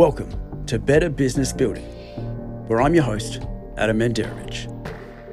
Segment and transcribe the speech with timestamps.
[0.00, 1.84] Welcome to Better Business Building,
[2.68, 3.46] where I'm your host,
[3.76, 4.64] Adam Mandarovich,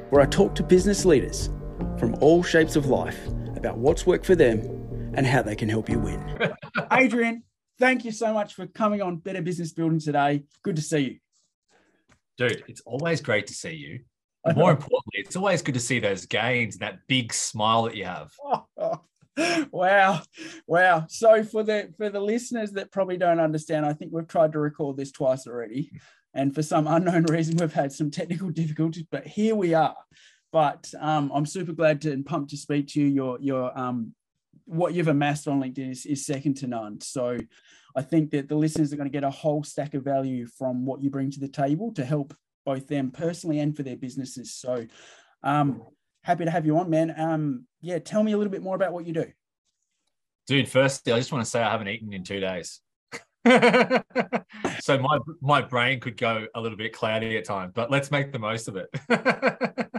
[0.10, 1.50] where I talk to business leaders
[1.98, 3.18] from all shapes of life
[3.56, 4.60] about what's worked for them
[5.14, 6.22] and how they can help you win.
[6.92, 7.44] Adrian,
[7.80, 10.44] thank you so much for coming on Better Business Building today.
[10.64, 11.18] Good to see you.
[12.38, 14.02] Dude, it's always great to see you.
[14.54, 18.04] More importantly, it's always good to see those gains and that big smile that you
[18.04, 18.34] have.
[19.72, 20.22] wow.
[20.66, 21.06] Wow.
[21.10, 24.60] So for the for the listeners that probably don't understand i think we've tried to
[24.60, 25.92] record this twice already.
[26.34, 29.96] And for some unknown reason we've had some technical difficulties but here we are.
[30.52, 33.08] But um, i'm super glad to and pumped to speak to you.
[33.08, 34.14] Your your um,
[34.66, 37.02] what you've amassed on linkedin is, is second to none.
[37.02, 37.38] So
[37.96, 40.86] i think that the listeners are going to get a whole stack of value from
[40.86, 42.34] what you bring to the table to help
[42.66, 44.54] both them personally and for their businesses.
[44.54, 44.86] So
[45.42, 45.84] um,
[46.28, 47.16] happy to have you on, man.
[47.18, 49.26] Um, yeah, tell me a little bit more about what you do.
[50.46, 52.82] Dude, firstly, I just want to say I haven't eaten in two days.
[53.48, 58.34] so my my brain could go a little bit cloudy at times, but let's make
[58.34, 58.90] the most of it.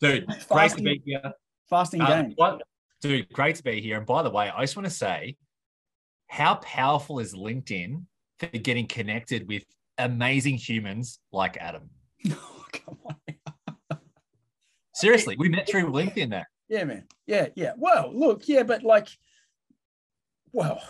[0.00, 1.32] dude, fasting, great to be here.
[1.68, 2.32] Fasting uh, game.
[2.36, 2.62] What,
[3.02, 3.98] dude, great to be here.
[3.98, 5.36] And by the way, I just want to say,
[6.26, 8.04] how powerful is LinkedIn
[8.38, 9.64] for getting connected with
[9.98, 11.90] amazing humans like Adam?
[14.96, 16.48] Seriously, we met through LinkedIn there.
[16.70, 17.04] Yeah, man.
[17.26, 17.72] Yeah, yeah.
[17.76, 19.08] Well, look, yeah, but like,
[20.52, 20.82] well,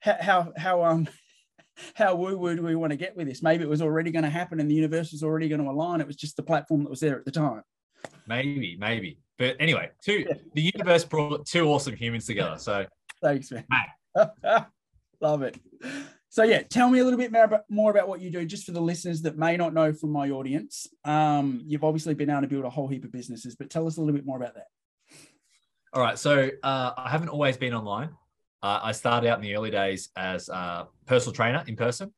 [0.00, 1.06] how how, how um
[1.94, 3.42] how woo woo do we want to get with this?
[3.42, 6.00] Maybe it was already going to happen and the universe was already going to align.
[6.00, 7.62] It was just the platform that was there at the time.
[8.26, 9.18] Maybe, maybe.
[9.38, 10.36] But anyway, two yeah.
[10.54, 12.56] the universe brought two awesome humans together.
[12.56, 12.86] So
[13.22, 13.66] thanks, man.
[15.20, 15.58] Love it.
[16.32, 18.64] So yeah, tell me a little bit more about, more about what you do, just
[18.64, 20.86] for the listeners that may not know from my audience.
[21.04, 23.96] Um, you've obviously been able to build a whole heap of businesses, but tell us
[23.96, 24.66] a little bit more about that.
[25.92, 28.10] All right, so uh, I haven't always been online.
[28.62, 32.14] Uh, I started out in the early days as a personal trainer in person,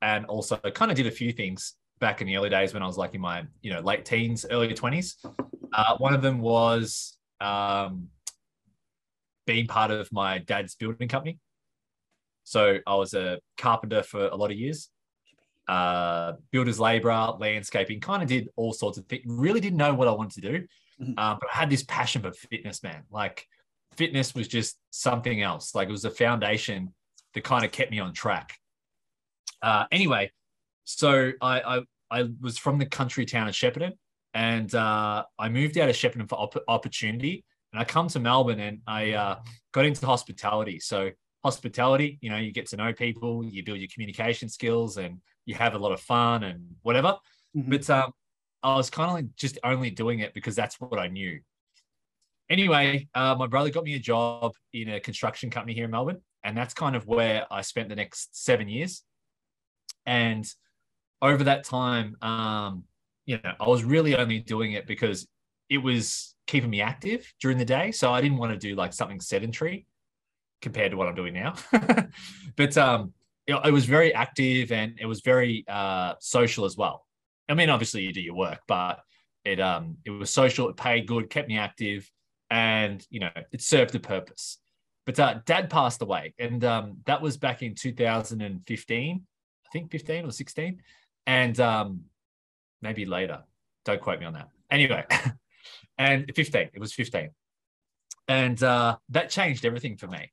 [0.00, 2.86] and also kind of did a few things back in the early days when I
[2.86, 5.16] was like in my you know late teens, early twenties.
[5.72, 8.10] Uh, one of them was um,
[9.44, 11.40] being part of my dad's building company.
[12.50, 14.88] So I was a carpenter for a lot of years,
[15.68, 19.22] uh, builder's laborer, landscaping, kind of did all sorts of things.
[19.24, 20.66] Really didn't know what I wanted to do,
[21.00, 21.16] mm-hmm.
[21.16, 23.04] um, but I had this passion for fitness, man.
[23.08, 23.46] Like
[23.96, 25.76] fitness was just something else.
[25.76, 26.92] Like it was a foundation
[27.34, 28.58] that kind of kept me on track.
[29.62, 30.32] Uh, anyway,
[30.82, 31.80] so I, I,
[32.10, 33.92] I was from the country town of Shepparton,
[34.34, 38.58] and uh, I moved out of Shepparton for op- opportunity, and I come to Melbourne,
[38.58, 39.38] and I uh,
[39.70, 40.80] got into hospitality.
[40.80, 41.10] So
[41.44, 45.54] hospitality, you know, you get to know people, you build your communication skills, and you
[45.54, 47.16] have a lot of fun and whatever.
[47.56, 47.70] Mm-hmm.
[47.70, 48.12] But um,
[48.62, 51.40] I was kind of like just only doing it because that's what I knew.
[52.48, 56.20] Anyway, uh, my brother got me a job in a construction company here in Melbourne,
[56.42, 59.02] and that's kind of where I spent the next seven years.
[60.04, 60.44] And
[61.22, 62.84] over that time, um,
[63.24, 65.28] you know, I was really only doing it because
[65.68, 67.92] it was keeping me active during the day.
[67.92, 69.86] So I didn't want to do like something sedentary
[70.60, 71.54] compared to what I'm doing now.
[72.56, 73.12] but um,
[73.46, 77.06] it, it, was very active and it was very uh, social as well.
[77.48, 79.00] I mean, obviously you do your work, but
[79.44, 82.10] it um it was social, it paid good, kept me active,
[82.50, 84.58] and you know it served a purpose.
[85.06, 89.22] But uh, dad passed away, and um, that was back in 2015,
[89.66, 90.82] I think 15 or 16,
[91.26, 92.02] and um,
[92.82, 93.42] maybe later.
[93.86, 94.48] Don't quote me on that.
[94.70, 95.06] Anyway,
[95.98, 97.30] and 15, it was 15,
[98.28, 100.30] and uh, that changed everything for me.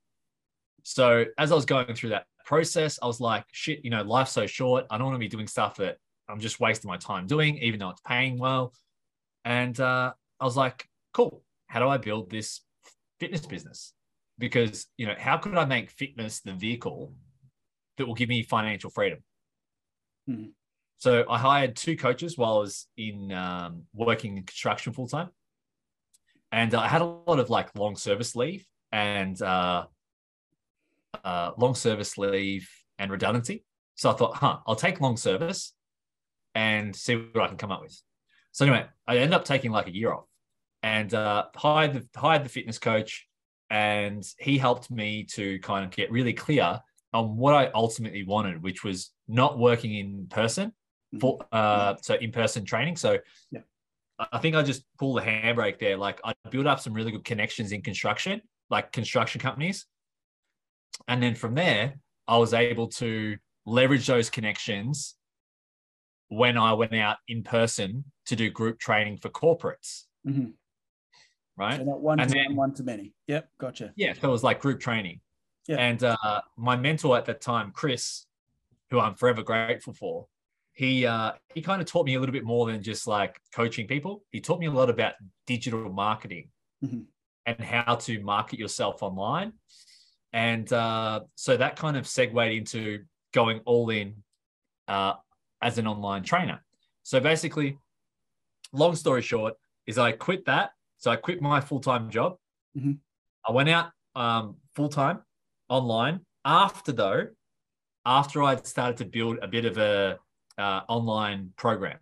[0.90, 4.32] So as I was going through that process, I was like, shit, you know, life's
[4.32, 4.86] so short.
[4.90, 5.98] I don't want to be doing stuff that
[6.30, 8.74] I'm just wasting my time doing, even though it's paying well.
[9.44, 11.44] And uh, I was like, cool.
[11.68, 12.62] How do I build this
[13.20, 13.92] fitness business?
[14.40, 17.14] Because, you know, how could I make fitness the vehicle
[17.98, 19.20] that will give me financial freedom?
[20.26, 20.46] Hmm.
[21.00, 25.32] So I hired two coaches while I was in um, working in construction full time.
[26.54, 29.88] And uh, I had a lot of like long service leave and uh,
[31.24, 33.64] uh, long service leave and redundancy.
[33.96, 35.74] So I thought, huh, I'll take long service
[36.56, 38.00] and see what I can come up with.
[38.52, 40.26] So anyway, I ended up taking like a year off
[40.84, 43.28] and uh, hired the hired the fitness coach,
[43.70, 46.80] and he helped me to kind of get really clear
[47.14, 50.74] on what I ultimately wanted, which was not working in person
[51.20, 51.46] for mm-hmm.
[51.52, 52.96] uh, so in person training.
[52.96, 53.18] So
[53.52, 53.62] yeah.
[54.20, 55.98] I think I just pulled the handbrake there.
[55.98, 59.86] Like I built up some really good connections in construction, like construction companies,
[61.08, 61.96] and then from there,
[62.28, 65.16] I was able to leverage those connections
[66.30, 70.04] when I went out in person to do group training for corporates.
[70.28, 70.50] Mm-hmm.
[71.56, 71.78] Right.
[71.78, 73.14] So not one and to then, one, to many.
[73.28, 73.50] Yep.
[73.60, 73.94] Gotcha.
[73.96, 74.14] Yeah.
[74.14, 75.22] So it was like group training.
[75.68, 75.78] Yeah.
[75.78, 78.26] And uh, my mentor at that time, Chris,
[78.92, 80.28] who I'm forever grateful for,
[80.74, 83.88] he uh, he kind of taught me a little bit more than just like coaching
[83.88, 84.24] people.
[84.32, 85.14] He taught me a lot about
[85.48, 86.50] digital marketing
[86.86, 87.06] Mhm.
[87.48, 89.54] and how to market yourself online.
[90.38, 94.18] And uh, so that kind of segued into going all in
[94.88, 95.14] uh,
[95.64, 96.64] as an online trainer.
[97.02, 97.80] So basically,
[98.72, 99.56] long story short,
[99.88, 100.74] is I quit that.
[100.98, 102.38] So I quit my full time job.
[102.78, 103.00] Mhm.
[103.50, 105.24] I went out um, full time
[105.70, 106.20] online.
[106.46, 107.30] After though,
[108.06, 110.20] after I'd started to build a bit of a
[110.60, 111.98] uh, online program.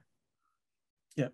[1.15, 1.29] Yeah.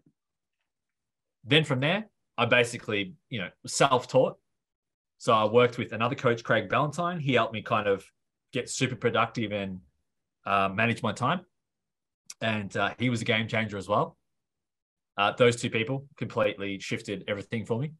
[1.45, 4.37] Then from there, I basically, you know, self taught.
[5.21, 7.19] So I worked with another coach, Craig Ballantyne.
[7.19, 8.03] He helped me kind of
[8.53, 9.79] get super productive and
[10.47, 11.41] uh, manage my time.
[12.41, 14.17] And uh, he was a game changer as well.
[15.15, 17.91] Uh, those two people completely shifted everything for me.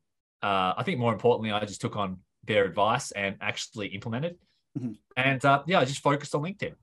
[0.41, 4.37] Uh, I think more importantly, I just took on their advice and actually implemented.
[4.75, 4.97] Mhm.
[5.15, 6.73] And uh, yeah, I just focused on LinkedIn.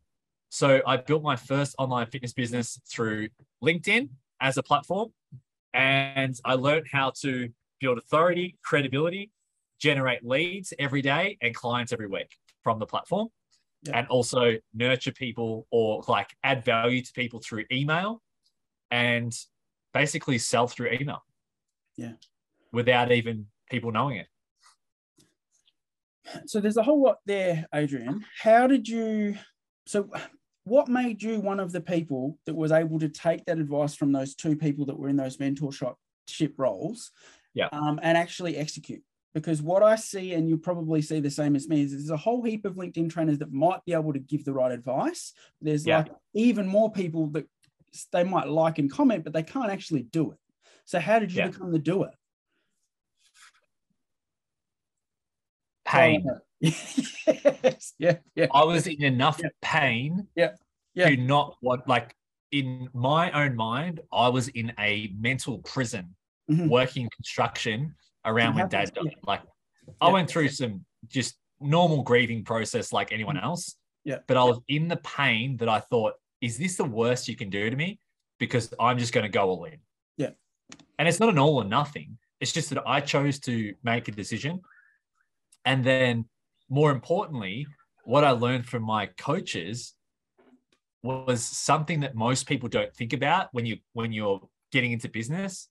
[0.51, 3.31] So I built my first online fitness business through
[3.61, 4.11] LinkedIn
[4.41, 5.09] as a platform.
[5.75, 7.49] And I learned how to
[7.81, 9.33] build authority, credibility,
[9.79, 13.29] generate leads every day and clients every week from the platform.
[13.83, 13.99] Yeah.
[13.99, 18.21] And also nurture people or like add value to people through email
[18.91, 19.33] and
[19.95, 21.23] basically sell through email.
[21.97, 22.13] Yeah.
[22.73, 24.27] Without even people knowing it.
[26.47, 28.25] so there's a whole lot there, Adrian.
[28.43, 29.37] How did you?
[29.87, 30.11] So,
[30.65, 34.13] what made you one of the people that was able to take that advice from
[34.13, 35.95] those two people that were in those mentorship
[36.59, 37.11] roles,
[37.55, 37.69] Yeah.
[37.73, 39.03] um, and actually execute?
[39.35, 42.17] Because what I see, and you probably see the same as me, is there's a
[42.17, 45.33] whole heap of LinkedIn trainers that might be able to give the right advice.
[45.61, 45.99] There's Yeah.
[45.99, 47.47] like even more people that
[48.13, 50.39] they might like and comment, but they can't actually do it.
[50.85, 51.49] So, how did you Yeah.
[51.49, 52.11] become the doer?
[55.85, 56.27] Pain.
[56.61, 57.95] yes.
[57.99, 58.17] Yeah.
[58.35, 58.47] Yeah.
[58.53, 59.49] I was in enough Yeah.
[59.63, 60.55] pain Yeah.
[60.95, 61.11] Yeah.
[61.11, 62.15] to not want like
[62.51, 66.15] in my own mind, I was in a mental prison
[66.51, 66.69] Mhm.
[66.71, 67.95] working construction
[68.29, 69.05] around when dad died.
[69.07, 69.13] yeah.
[69.25, 69.43] Like
[70.01, 73.77] I went through some just normal grieving process like anyone else.
[74.05, 74.19] Yeah.
[74.27, 77.51] But I was in the pain that I thought, is this the worst you can
[77.51, 77.99] do to me?
[78.39, 79.79] Because I'm just going to go all in.
[80.17, 80.31] Yeah.
[80.99, 82.19] And it's not an all or nothing.
[82.41, 84.61] It's just that I chose to make a decision.
[85.65, 86.27] And then
[86.69, 87.67] more importantly,
[88.05, 89.95] what I learned from my coaches
[91.03, 94.41] was something that most people don't think about when you when you're
[94.73, 95.69] getting into business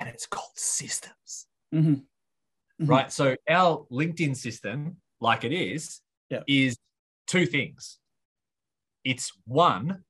[0.00, 2.06] and it's called systems Mhm.
[2.80, 2.88] Mhm.
[2.88, 6.00] right so our linkedin system like it is
[6.30, 6.42] Yeah.
[6.48, 6.76] is
[7.26, 8.00] two things
[9.04, 10.04] it's one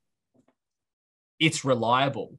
[1.38, 2.38] it's reliable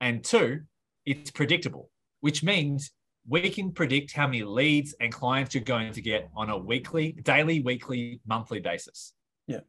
[0.00, 0.64] and two
[1.04, 1.90] it's predictable
[2.20, 2.92] which means
[3.28, 7.12] we can predict how many leads and clients you're going to get on a weekly
[7.12, 9.14] daily weekly monthly basis
[9.46, 9.60] Yeah.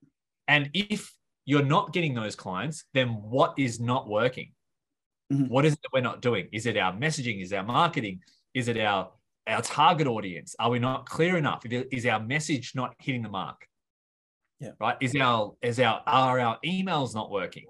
[0.48, 1.12] and if
[1.46, 4.54] you're not getting those clients then what is not working
[5.32, 5.50] Mhm.
[5.50, 6.48] What is it that we're not doing?
[6.52, 7.42] Is it our messaging?
[7.42, 8.22] Is our marketing?
[8.54, 9.12] Is it our
[9.46, 10.56] our target audience?
[10.60, 11.64] Are we not clear enough?
[11.66, 13.68] Is our message not hitting the mark?
[14.60, 14.72] Yeah.
[14.80, 14.98] right?
[15.02, 17.66] Is our is our are our emails not working?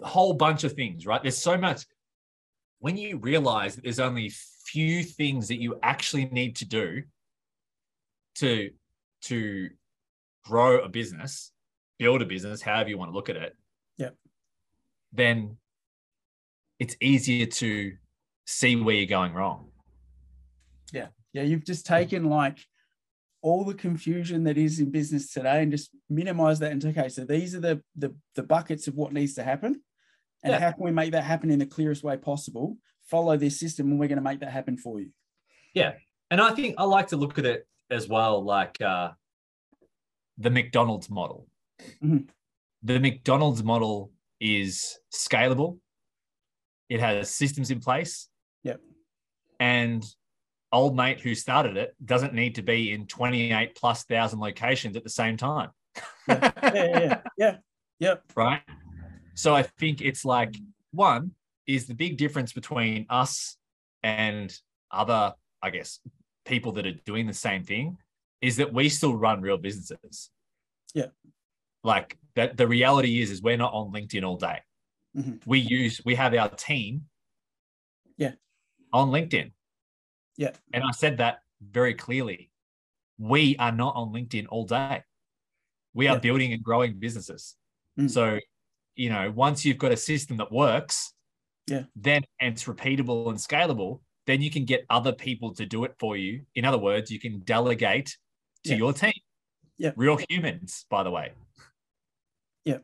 [0.00, 1.22] A whole bunch of things right?
[1.22, 1.86] There's so much.
[2.80, 4.30] When you realize that there's only
[4.66, 7.02] few things that you actually need to do
[8.36, 8.70] to
[9.22, 9.70] to
[10.44, 11.52] grow a business
[11.98, 13.56] build a business however you want to look at it
[13.96, 14.10] Yeah.
[15.12, 15.56] then
[16.84, 17.92] it's easier to
[18.46, 19.68] see where you're going wrong
[20.92, 21.42] Yeah, Yeah.
[21.44, 22.58] you've just taken like
[23.40, 27.24] all the confusion that is in business today and just minimize that into okay, so
[27.24, 29.72] these are the the, the buckets of what needs to happen.
[30.42, 30.58] And Yeah.
[30.60, 32.76] how can we make that happen in the clearest way possible?
[33.14, 35.10] Follow this system and we're going to make that happen for you.
[35.74, 35.92] Yeah.
[36.30, 37.60] And i think i like to look at it
[37.98, 39.10] as well like uh,
[40.44, 41.46] the mcdonald's model
[42.02, 42.28] Mhm.
[42.82, 43.96] the mcdonald's model
[44.40, 45.78] is scalable
[46.88, 48.28] it has systems in place
[48.62, 48.80] Yep.
[49.60, 50.04] and
[50.72, 55.04] old mate who started it doesn't need to be in 28 plus thousand locations at
[55.04, 55.70] the same time
[56.28, 57.20] Yeah, yeah, yeah.
[57.38, 57.56] yeah.
[58.00, 58.22] Yep.
[58.36, 58.62] right?
[59.34, 60.56] So I think it's like
[60.90, 61.32] one
[61.66, 63.56] is the big difference between us
[64.02, 64.52] and
[64.90, 66.00] other, I guess,
[66.44, 67.96] people that are doing the same thing
[68.40, 70.30] is that we still run real businesses.
[70.92, 71.06] Yeah.
[71.84, 74.60] Like that the reality is is we're not on LinkedIn all day.
[75.16, 75.46] Mhm.
[75.46, 77.08] We use we have our team
[78.16, 78.34] Yeah.
[78.92, 79.52] on LinkedIn.
[80.36, 80.52] Yeah.
[80.72, 82.50] And I said that very clearly.
[83.18, 85.04] We are not on LinkedIn all day.
[85.92, 86.20] We are Yeah.
[86.20, 87.56] building and growing businesses.
[87.98, 88.10] Mm.
[88.10, 88.40] So,
[88.96, 91.14] you know, once you've got a system that works,
[91.68, 91.84] Yeah.
[91.94, 95.94] then and it's repeatable and scalable, then you can get other people to do it
[96.00, 96.44] for you.
[96.54, 98.18] In other words, you can delegate
[98.64, 98.76] to Yeah.
[98.76, 99.12] your team.
[99.78, 99.92] Yeah.
[99.96, 101.32] Real humans, by the way.
[102.64, 102.78] Yeah.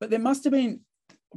[0.00, 0.84] But there must have been,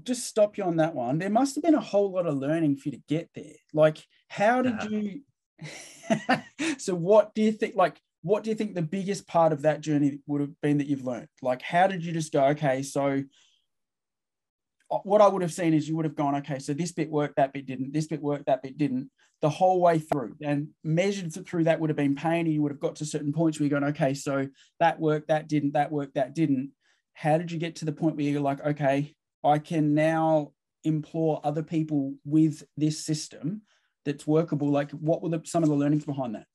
[0.04, 1.18] just stop you on that one.
[1.20, 3.56] There must have been a whole lot of learning for you to get there.
[3.74, 4.90] Like, how did Uh-huh.
[4.90, 5.22] you?
[6.78, 7.76] so, what do you think?
[7.76, 10.88] Like, what do you think the biggest part of that journey would have been that
[10.88, 11.28] you've learned?
[11.42, 13.24] Like, how did you just go, okay, so
[14.92, 17.10] uh, what I would have seen is you would have gone, okay, so this bit
[17.10, 19.10] worked, that bit didn't, this bit worked, that bit didn't,
[19.42, 20.36] the whole way through.
[20.42, 22.46] And measured through that would have been pain.
[22.46, 24.48] And you would have got to certain points where you're going, okay, so
[24.80, 26.72] that worked, that didn't, that worked, that didn't.
[27.14, 30.52] How did you get to the point where you're like, okay, I can now
[30.84, 33.62] implore other people with this system
[34.06, 34.70] that's workable?
[34.70, 36.46] Like, what were the, some of the learnings behind that?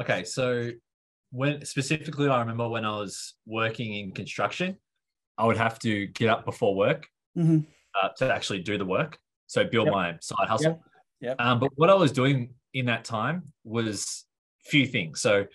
[0.00, 0.70] Okay, so
[1.30, 4.76] when specifically, I remember when I was working in construction,
[5.38, 7.06] I would have to get up before work
[7.36, 7.66] Mhm.
[8.00, 9.18] uh, to actually do the work.
[9.46, 9.92] So build Yep.
[9.92, 10.82] my side hustle.
[11.20, 11.40] Yep.
[11.40, 14.26] Um, but what I was doing in that time was
[14.64, 15.20] few things.
[15.20, 15.46] So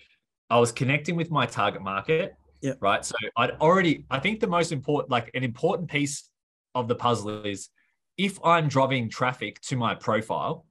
[0.50, 2.36] I was connecting with my target market.
[2.66, 2.78] Yep.
[2.80, 3.04] Right.
[3.04, 6.28] So I'd already, I think the most important, like an important piece
[6.74, 7.68] of the puzzle is
[8.18, 10.66] if I'm driving traffic to my profile,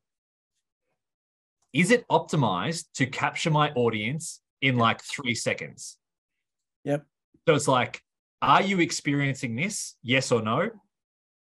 [1.71, 5.97] is it optimized to capture my audience in like three seconds?
[6.83, 7.05] Yep.
[7.47, 8.01] So it's like,
[8.41, 9.95] are you experiencing this?
[10.03, 10.71] Yes or no?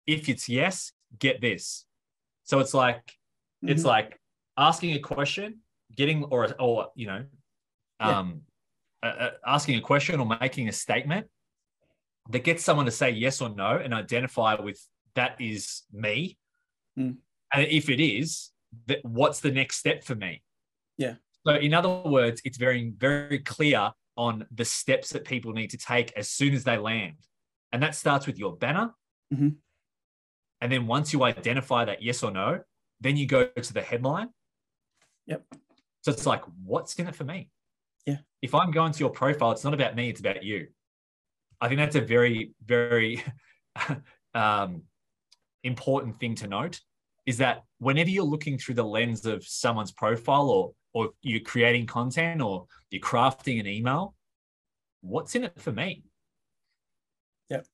[0.06, 1.86] If it's yes, get this.
[2.44, 3.02] So it's like,
[3.64, 3.88] it's Mhm.
[3.88, 4.20] like
[4.58, 5.62] asking a question,
[5.96, 7.25] getting or or you know,
[8.00, 8.44] um,
[9.07, 11.27] uh, asking a question or making a statement
[12.29, 14.81] that gets someone to say yes or no and identify with
[15.15, 16.38] that is me.
[16.97, 17.17] Mm.
[17.53, 18.51] And if it is,
[18.88, 20.43] that what's the next step for me?
[20.97, 21.15] Yeah.
[21.45, 25.77] So in other words, it's very very clear on the steps that people need to
[25.77, 27.17] take as soon as they land,
[27.71, 28.93] and that starts with your banner.
[29.33, 29.57] Mhm.
[30.62, 32.62] And then once you identify that yes or no,
[33.01, 34.29] then you go to the headline.
[35.27, 35.45] Yep.
[36.01, 37.50] So it's like, what's in it for me?
[38.05, 38.17] Yeah.
[38.41, 40.67] If I'm going to your profile, it's not about me, it's about you.
[41.62, 43.24] I think that's a very, very
[44.33, 44.83] um,
[45.63, 46.79] important thing to note
[47.25, 51.85] is that whenever you're looking through the lens of someone's profile or or you're creating
[51.85, 54.15] content or you're crafting an email,
[55.01, 56.03] what's in it for me?
[57.50, 57.65] Yep.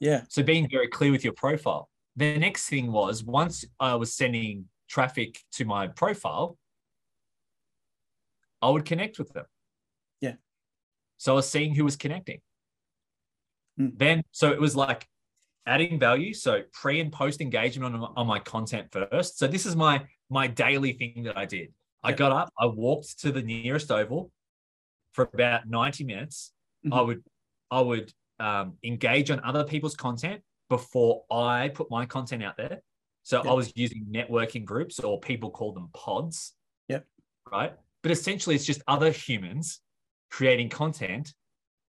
[0.00, 0.22] Yeah.
[0.28, 1.88] So being very clear with your profile.
[2.16, 6.58] The next thing was once I was sending traffic to my profile,
[8.62, 9.44] I would connect with them.
[10.20, 10.34] Yeah.
[11.18, 12.40] So I was seeing who was connecting.
[13.78, 13.98] Mm.
[13.98, 15.06] Then, so it was like
[15.66, 16.34] adding value.
[16.34, 19.38] So pre and post engagement on, on my content first.
[19.38, 21.72] So this is my my daily thing that I did.
[22.02, 24.30] I got up, I walked to the nearest oval
[25.12, 26.52] for about 90 minutes.
[26.84, 27.06] I Mhm.
[27.06, 27.24] would
[27.70, 32.80] I would um, engage on other people's content before I put my content out there.
[33.22, 33.50] So Yeah.
[33.50, 36.54] I was using networking groups or people call them pods.
[36.88, 37.06] Yep.
[37.52, 37.74] Right.
[38.02, 39.80] But essentially, it's just other humans
[40.30, 41.34] creating content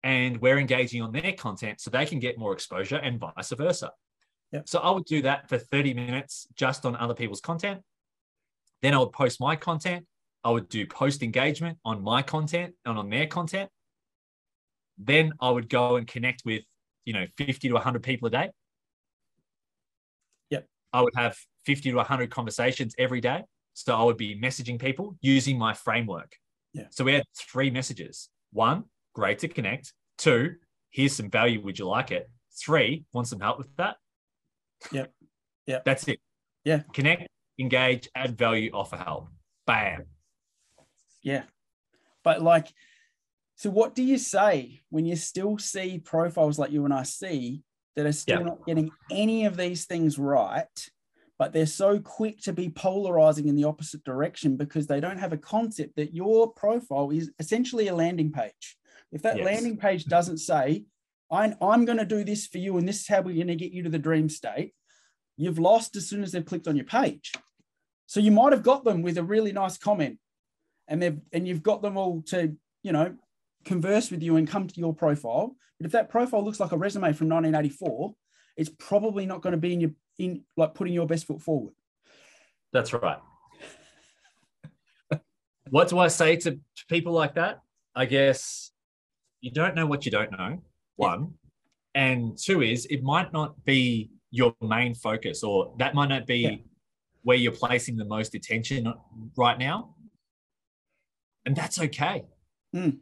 [0.02, 3.90] and we're engaging on their content so they can get more exposure and vice versa.
[4.52, 4.68] Yep.
[4.68, 7.80] So I would do that for 30 minutes just on other people's content.
[8.82, 10.06] Then I would post my content.
[10.44, 13.68] I would do post engagement on my content and on their content.
[14.96, 16.62] Then I would go and connect with,
[17.04, 18.50] you know, 50 to 100 people a day.
[20.50, 20.66] Yep.
[20.92, 23.42] I would have 50 to 100 conversations every day.
[23.76, 26.34] So I would be messaging people using my framework.
[26.72, 26.86] Yeah.
[26.88, 28.30] So we had three messages.
[28.50, 29.92] One, great to connect.
[30.16, 30.54] Two,
[30.88, 31.60] here's some value.
[31.60, 32.30] Would you like it?
[32.58, 33.96] Three, want some help with that?
[34.92, 35.12] Yep.
[35.66, 35.84] Yep.
[35.84, 36.20] That's it.
[36.64, 36.84] Yeah.
[36.94, 37.28] Connect,
[37.58, 39.28] engage, add value, offer help.
[39.66, 40.04] Bam.
[41.22, 41.42] Yeah.
[42.24, 42.68] But like,
[43.56, 47.62] so what do you say when you still see profiles like you and I see
[47.94, 48.46] that are still Yeah.
[48.46, 50.88] not getting any of these things right,
[51.38, 55.32] but they're so quick to be polarizing in the opposite direction because they don't have
[55.32, 58.76] a concept that your profile is essentially a landing page.
[59.12, 59.44] If that Yes.
[59.44, 60.84] landing page doesn't say,
[61.30, 63.56] I'm, I'm going to do this for you and this is how we're going to
[63.56, 64.72] get you to the dream state,
[65.36, 67.32] you've lost as soon as they've clicked on your page.
[68.06, 70.18] So you might have got them with a really nice comment
[70.88, 73.14] and they've and you've got them all to, you know,
[73.64, 75.56] converse with you and come to your profile.
[75.78, 78.14] But if that profile looks like a resume from 1984,
[78.56, 81.72] it's probably not going to be in your in like putting your best foot forward.
[82.72, 83.18] That's right.
[85.70, 87.60] what do I say to, to people like that?
[87.94, 88.70] I guess
[89.40, 90.62] you don't know what you don't know,
[90.96, 91.34] one.
[91.94, 96.36] And two is it might not be your main focus, or that might not be
[96.38, 96.56] Yeah.
[97.22, 98.92] where you're placing the most attention
[99.36, 99.94] right now.
[101.46, 102.24] And that's okay.
[102.74, 102.98] Mm.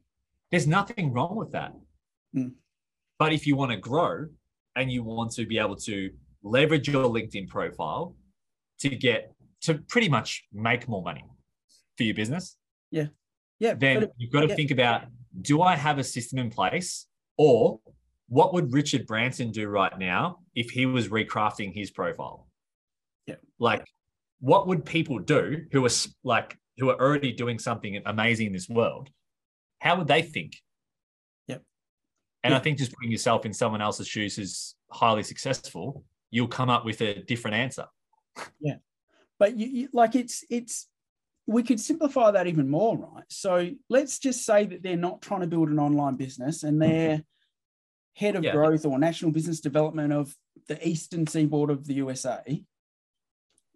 [0.50, 1.72] There's nothing wrong with that.
[2.36, 2.52] Mm.
[3.18, 4.26] But if you want to grow
[4.76, 6.10] and you want to be able to
[6.44, 8.14] leverage your LinkedIn profile
[8.80, 9.32] to get
[9.62, 11.24] to pretty much make more money
[11.96, 12.56] for your business,
[12.90, 13.06] Yeah,
[13.58, 13.74] Yeah.
[13.74, 14.54] then but you've got to yeah.
[14.54, 15.06] think about
[15.40, 17.06] do I have a system in place?
[17.36, 17.80] Or
[18.28, 22.46] what would Richard Branson do right now if he was recrafting his profile?
[23.26, 23.36] Yeah.
[23.58, 23.84] Like,
[24.40, 25.90] what would people do who are
[26.22, 29.10] like who are already doing something amazing in this world?
[29.80, 30.56] How would they think?
[32.44, 36.68] And I think just putting yourself in someone else's shoes who's highly successful, you'll come
[36.68, 37.86] up with a different answer.
[38.60, 38.78] Yeah,
[39.38, 40.88] but you, you like it's it's
[41.46, 45.42] we could simplify that even more right so let's just say that they're not trying
[45.42, 46.90] to build an online business and mm-hmm.
[46.90, 47.22] they're
[48.14, 48.52] head of Yeah.
[48.52, 50.34] growth or national business development of
[50.68, 52.64] the eastern seaboard of the usa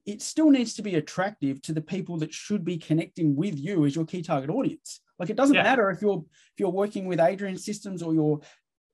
[0.07, 3.85] it still needs to be attractive to the people that should be connecting with you
[3.85, 5.65] as your key target audience like it doesn't Yeah.
[5.65, 6.25] matter if you're
[6.55, 8.41] if you're working with adrian systems or you're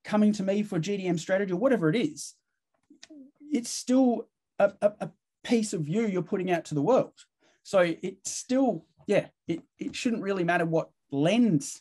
[0.02, 2.34] coming to me for gdm strategy or whatever it is
[3.54, 5.10] it's still a, a, a
[5.44, 7.12] piece of you you're putting out to the world.
[7.62, 11.80] So it's still, yeah, it, it shouldn't really matter what lens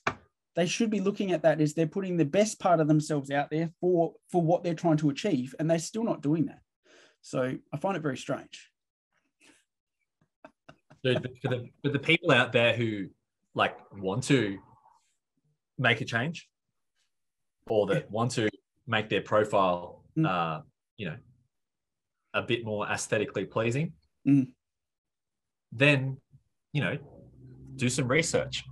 [0.55, 3.49] they should be looking at that is they're putting the best part of themselves out
[3.49, 6.59] there for for what they're trying to achieve and they're still not doing that
[7.21, 8.69] so i find it very strange
[11.03, 13.07] Dude, but for the for the people out there who
[13.55, 14.59] like want to
[15.77, 16.47] make a change
[17.67, 18.49] or that want to
[18.87, 20.27] make their profile Mm.
[20.27, 20.61] uh
[20.97, 21.15] you know
[22.33, 23.93] a bit more aesthetically pleasing
[24.27, 24.53] Mm.
[25.73, 26.17] then
[26.71, 26.97] you know
[27.75, 28.63] do some research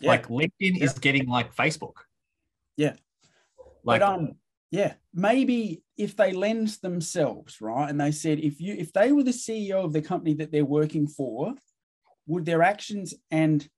[0.00, 0.08] Yeah.
[0.10, 1.94] like linkedin is getting like facebook
[2.76, 2.94] Yeah.
[3.84, 4.32] like but um
[4.72, 9.22] yeah maybe if they lens themselves right and they said if you if they were
[9.22, 11.54] the ceo of the company that they're working for
[12.26, 13.68] would their actions and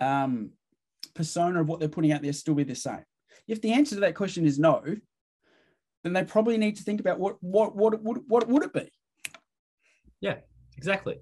[0.00, 0.50] um
[1.14, 3.04] persona of what they're putting out there still be the same
[3.46, 4.82] if the answer to that question is no
[6.06, 8.88] then they probably need to think about what what what would what would it be?
[10.20, 10.36] Yeah,
[10.76, 11.18] exactly.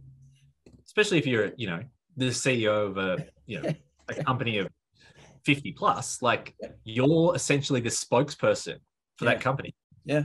[0.84, 1.80] Especially if you're you know
[2.16, 3.72] the ceo of a you know
[4.08, 4.68] a company of
[5.46, 8.76] 50 plus like you're essentially the spokesperson
[9.16, 9.30] for Yeah.
[9.32, 9.74] that company.
[10.04, 10.24] Yeah,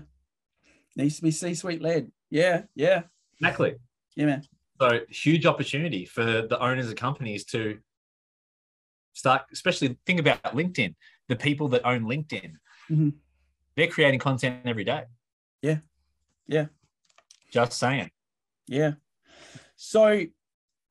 [0.97, 2.11] needs to be c-suite led.
[2.29, 3.03] Yeah yeah.
[3.39, 3.75] Exactly.
[4.15, 4.43] Yeah man.
[4.81, 7.79] So huge opportunity for the owners of companies to
[9.13, 10.95] start especially think about linkedin
[11.27, 12.53] the people that own linkedin.
[12.89, 13.13] Mhm.
[13.79, 15.03] They're creating content every day
[15.61, 15.77] Yeah.
[16.47, 16.65] Yeah.
[17.51, 18.11] just saying
[18.67, 18.93] Yeah.
[19.75, 20.25] So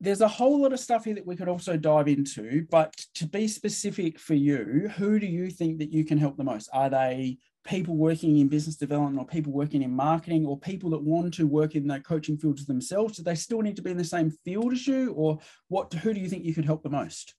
[0.01, 3.27] there's a whole lot of stuff here that we could also dive into, but to
[3.27, 6.69] be specific for you, who do you think that you can help the most?
[6.71, 11.03] Are they people working in business development or people working in marketing or people that
[11.03, 13.17] want to work in the coaching fields themselves?
[13.17, 16.13] Do they still need to be in the same field as you or what who
[16.13, 17.35] do you think you could help the most?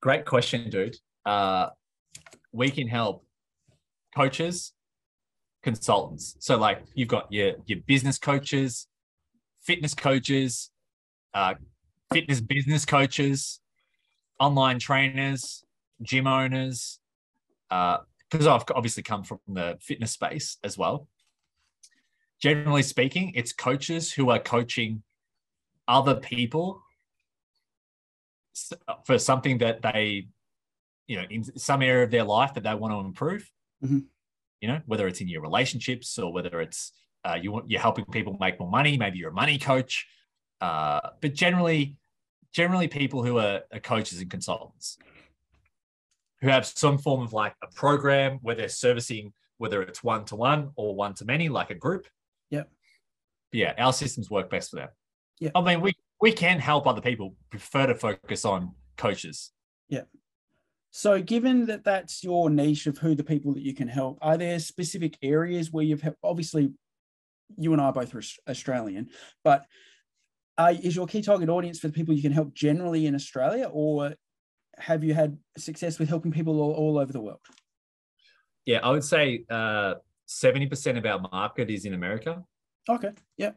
[0.00, 0.96] Great question, dude.
[1.26, 1.68] Uh,
[2.52, 3.24] we can help
[4.14, 4.72] coaches,
[5.62, 6.36] consultants.
[6.40, 8.86] So, like, you've got your your business coaches,
[9.62, 10.70] fitness coaches,
[11.34, 11.54] uh,
[12.12, 13.60] fitness business coaches,
[14.38, 15.64] online trainers,
[16.02, 16.98] gym owners.
[17.70, 21.08] Because I've obviously come from the fitness space as well.
[22.40, 25.02] Generally speaking, it's coaches who are coaching
[25.86, 26.82] other people
[29.04, 30.26] for something that they,
[31.06, 33.50] you know, in some area of their life that they want to improve.
[33.82, 34.06] Mhm.
[34.60, 36.92] You know, whether it's in your relationships or whether it's
[37.24, 38.96] uh, you want you're helping people make more money.
[38.96, 40.06] Maybe you're a money coach,
[40.60, 41.96] uh, but generally,
[42.52, 44.98] generally people who are, are coaches and consultants
[46.40, 50.34] who have some form of like a program where they're servicing whether it's one to
[50.34, 52.08] one or one to many, like a group.
[52.50, 52.64] Yeah.
[53.52, 54.88] Yeah, our systems work best for them.
[55.38, 55.50] Yeah.
[55.54, 57.36] I mean, we we can help other people.
[57.50, 59.52] Prefer to focus on coaches.
[60.94, 64.36] So, given that that's your niche of who the people that you can help, are
[64.36, 66.18] there specific areas where you've helped?
[66.22, 66.70] Obviously,
[67.56, 69.08] you and I are both Aus- Australian,
[69.42, 69.64] but
[70.58, 73.70] uh, is your key target audience for the people you can help generally in Australia,
[73.72, 74.14] or
[74.76, 77.40] have you had success with helping people all, all over the world?
[78.66, 79.94] Yeah, I would say uh,
[80.26, 82.44] seventy percent of our market is in America
[82.86, 83.12] Okay.
[83.38, 83.52] Yeah.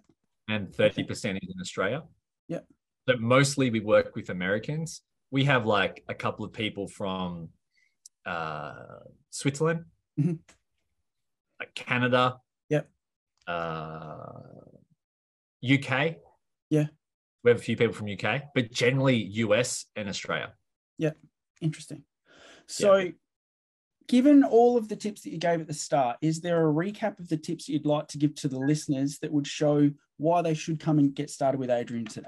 [0.48, 2.04] and thirty percent is in Australia.
[2.48, 2.60] Yeah.
[3.06, 5.02] But mostly we work with Americans.
[5.32, 7.50] We have like a couple of people from
[8.26, 8.74] uh,
[9.30, 9.86] Switzerland,
[10.20, 10.40] Mhm.
[11.60, 12.40] like Canada.
[12.70, 12.90] Yep.
[13.48, 14.42] Uh,
[15.62, 16.18] UK.
[16.70, 16.88] Yeah.
[17.44, 20.54] We have a few people from UK, but generally US and Australia.
[20.98, 21.12] Yeah,
[21.62, 22.04] interesting.
[22.68, 23.12] So,
[24.08, 27.20] given all of the tips that you gave at the start, is there a recap
[27.20, 30.42] of the tips that you'd like to give to the listeners that would show why
[30.42, 32.28] they should come and get started with Adrian today?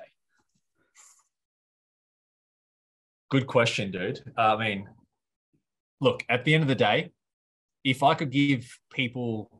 [3.30, 4.20] Good question, dude.
[4.38, 4.88] I mean,
[6.00, 7.12] look, at the end of the day,
[7.84, 9.52] if I could give people,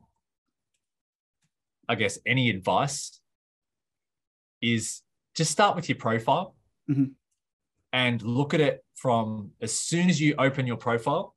[1.88, 3.20] I guess, any advice,
[4.60, 5.02] is
[5.34, 6.54] just start with your profile.
[6.90, 7.14] Mhm.
[7.92, 11.34] and look at it from as soon as you open your profile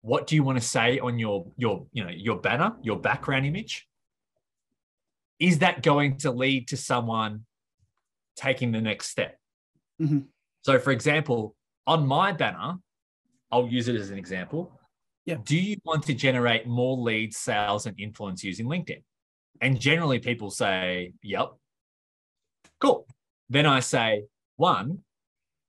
[0.00, 3.46] what do you want to say on your your you know your banner your background
[3.46, 3.88] image
[5.38, 7.44] is that going to lead to someone
[8.34, 9.37] taking the next step
[10.00, 10.26] Mhm.
[10.62, 11.56] so for example
[11.86, 12.76] on my banner
[13.50, 14.72] i'll use it as an example
[15.26, 15.36] Yeah.
[15.44, 19.02] do you want to generate more leads sales and influence using linkedin
[19.60, 21.50] and generally people say yep
[22.80, 23.06] cool
[23.48, 24.24] then i say
[24.56, 24.98] one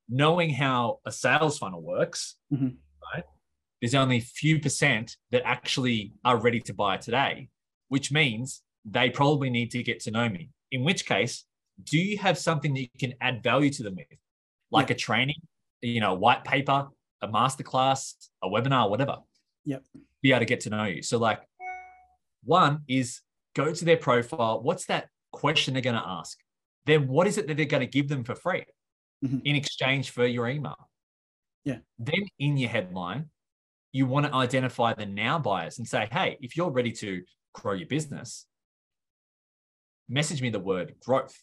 [0.07, 2.77] knowing how a sales funnel works Mhm.
[3.13, 3.23] right
[3.81, 7.49] there's only few percent that actually are ready to buy today
[7.87, 11.45] which means they probably need to get to know me in which case
[11.83, 14.07] do you have something that you can add value to them with
[14.71, 15.35] like a training
[15.81, 16.87] you know a white paper
[17.21, 18.13] a masterclass
[18.43, 19.17] a webinar whatever
[19.65, 19.83] Yep.
[20.21, 21.41] be able to get to know you so like
[22.43, 23.21] one is
[23.55, 26.37] go to their profile what's that question they're going to ask
[26.85, 28.63] then what is it that they're going to give them for free
[29.23, 29.41] Mhm.
[29.43, 30.89] in exchange for your email
[31.65, 31.79] Yeah.
[31.97, 33.29] then in your headline
[33.91, 37.73] you want to identify the now buyers and say hey if you're ready to grow
[37.73, 38.45] your business
[40.07, 41.37] message me the word growth.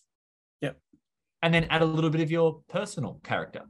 [1.46, 3.62] And then add a little bit of your personal character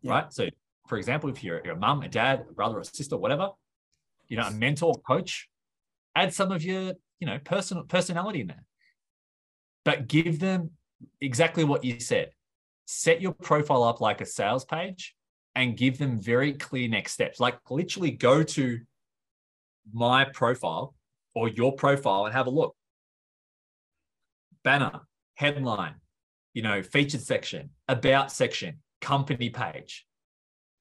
[0.00, 0.12] Yeah.
[0.12, 0.32] right?
[0.32, 0.48] So
[0.88, 3.50] for example if you're, you're a mum a dad a brother or sister whatever
[4.28, 5.48] you know a mentor coach
[6.16, 8.64] add some of your you know personal personality in there.
[9.84, 10.70] But give them
[11.20, 12.30] exactly what you said.
[12.86, 15.14] Set your profile up like a sales page
[15.54, 17.38] and give them very clear next steps.
[17.38, 18.80] Like literally go to
[19.92, 20.94] my profile
[21.34, 22.74] or your profile and have a look.
[24.64, 25.00] Banner
[25.34, 25.96] headline
[26.54, 30.06] you know featured section about section company page.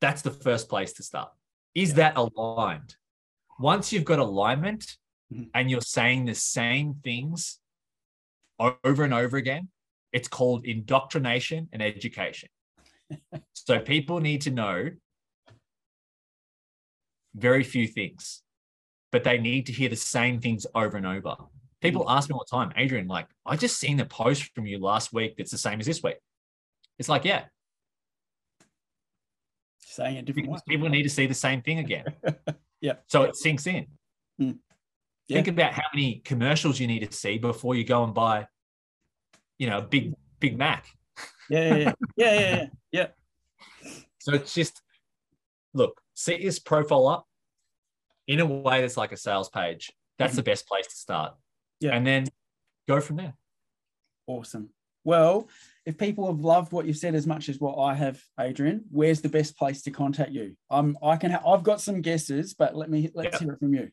[0.02, 1.32] That's the first place to start.
[1.76, 2.96] Is that aligned?
[3.60, 4.98] Once you've got alignment
[5.32, 5.50] Mhm.
[5.54, 7.60] and you're saying the same things
[8.60, 9.70] over and over again
[10.12, 12.50] it's called indoctrination and education.
[13.54, 14.90] So people need to know
[17.36, 18.42] very few things
[19.12, 21.36] but they need to hear the same things over and over
[21.82, 24.80] people ask me all the time adrian like i just seen the post from you
[24.80, 26.18] last week that's the same as this week
[26.98, 27.46] it's like yeah
[29.90, 30.60] saying it a different way.
[30.68, 32.06] people need to see the same thing again.
[32.82, 32.94] Yeah.
[33.08, 33.88] So it sinks in.
[34.42, 34.58] Mm.
[35.28, 35.36] Yeah.
[35.36, 38.48] Think about how many commercials you need to see before you go and buy,
[39.58, 40.88] you know, a big Big Mac.
[41.50, 43.08] Yeah, yeah, yeah, yeah, yeah, yeah.
[44.20, 44.82] So it's just
[45.74, 47.28] look, set your profile up
[48.30, 49.92] in a way that's like a sales page.
[50.18, 51.34] That's the best place to start.
[51.80, 51.96] Yeah.
[51.96, 52.26] And then
[52.88, 53.34] go from there.
[54.28, 54.70] Awesome.
[55.06, 55.48] Well,
[55.86, 59.22] if people have loved what you've said as much as what I have, Adrian, where's
[59.22, 60.56] the best place to contact you?
[60.70, 63.40] I'm I can ha- I've got some guesses, but let me let's Yeah.
[63.46, 63.90] hear it from you.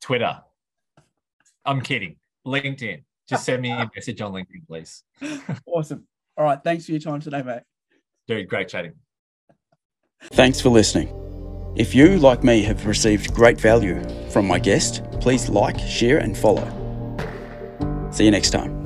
[0.00, 0.40] Twitter.
[1.64, 2.16] I'm kidding.
[2.46, 3.04] LinkedIn.
[3.28, 5.04] Just send me a message on LinkedIn, please.
[5.66, 6.06] Awesome.
[6.36, 6.58] All right.
[6.62, 7.62] Thanks for your time today, mate.
[8.26, 8.94] Dude, great chatting.
[10.32, 11.14] Thanks for listening.
[11.76, 16.36] If you, like me, have received great value from my guest, please like, share, and
[16.36, 16.66] follow.
[18.10, 18.79] See you next time.